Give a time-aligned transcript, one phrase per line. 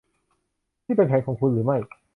[0.85, 1.77] นี่เป็นแผนของคุณหรือไม่